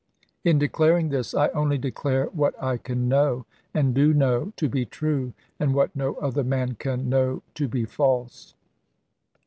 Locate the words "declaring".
0.57-1.09